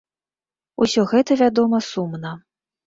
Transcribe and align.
Усё 0.85 1.05
гэта, 1.13 1.39
вядома, 1.43 1.85
сумна. 1.93 2.35